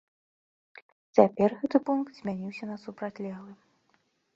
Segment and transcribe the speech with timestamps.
[1.19, 3.53] Цяпер гэты пункт змяніўся на супрацьлеглы.